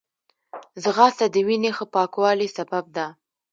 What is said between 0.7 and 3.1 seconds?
ځغاسته د وینې ښه پاکوالي سبب ده